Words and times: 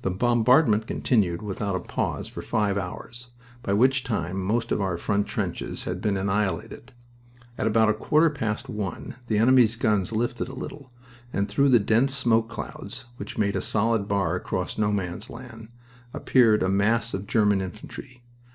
The 0.00 0.10
bombardment 0.10 0.86
continued 0.86 1.42
without 1.42 1.76
a 1.76 1.80
pause 1.80 2.28
for 2.28 2.40
five 2.40 2.78
hours, 2.78 3.28
by 3.62 3.74
which 3.74 4.04
time 4.04 4.40
most 4.42 4.72
of 4.72 4.80
our 4.80 4.96
front 4.96 5.26
trenches 5.26 5.84
had 5.84 6.00
been 6.00 6.16
annihilated. 6.16 6.94
At 7.58 7.66
about 7.66 7.90
a 7.90 7.92
quarter 7.92 8.30
past 8.30 8.70
one 8.70 9.16
the 9.26 9.36
enemy's 9.36 9.76
guns 9.76 10.12
lifted 10.12 10.48
a 10.48 10.54
little, 10.54 10.90
and 11.30 11.46
through 11.46 11.68
the 11.68 11.78
dense 11.78 12.14
smoke 12.16 12.48
clouds 12.48 13.04
which 13.18 13.36
made 13.36 13.54
a 13.54 13.60
solid 13.60 14.08
bar 14.08 14.34
across 14.34 14.78
No 14.78 14.90
Man's 14.92 15.28
Land 15.28 15.68
appeared 16.14 16.62
a 16.62 16.68
mass 16.70 17.12
of 17.12 17.26
German 17.26 17.60
infantry. 17.60 18.22